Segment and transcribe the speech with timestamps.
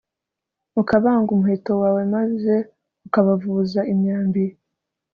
[0.81, 2.53] ukabanga umuheto wawe, maze
[3.07, 4.43] ukabavuza imyambi